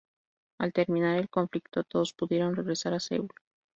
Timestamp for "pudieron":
2.15-2.55